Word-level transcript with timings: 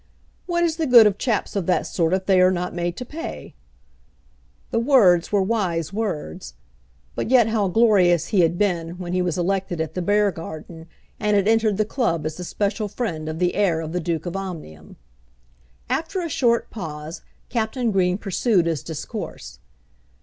"What 0.47 0.63
is 0.63 0.77
the 0.77 0.87
good 0.87 1.05
of 1.05 1.19
chaps 1.19 1.55
of 1.55 1.67
that 1.67 1.85
sort 1.85 2.11
if 2.11 2.25
they 2.25 2.41
are 2.41 2.49
not 2.49 2.73
made 2.73 2.97
to 2.97 3.05
pay?" 3.05 3.53
The 4.71 4.79
words 4.79 5.31
were 5.31 5.43
wise 5.43 5.93
words. 5.93 6.55
But 7.13 7.29
yet 7.29 7.49
how 7.49 7.67
glorious 7.67 8.29
he 8.29 8.39
had 8.39 8.57
been 8.57 8.97
when 8.97 9.13
he 9.13 9.21
was 9.21 9.37
elected 9.37 9.79
at 9.79 9.93
the 9.93 10.01
Beargarden, 10.01 10.87
and 11.19 11.35
had 11.37 11.47
entered 11.47 11.77
the 11.77 11.85
club 11.85 12.25
as 12.25 12.33
the 12.37 12.43
special 12.43 12.87
friend 12.87 13.29
of 13.29 13.37
the 13.37 13.53
heir 13.53 13.79
of 13.79 13.91
the 13.91 13.99
Duke 13.99 14.25
of 14.25 14.35
Omnium. 14.35 14.95
After 15.87 16.21
a 16.21 16.29
short 16.29 16.71
pause, 16.71 17.21
Captain 17.49 17.91
Green 17.91 18.17
pursued 18.17 18.65
his 18.65 18.81
discourse. 18.81 19.59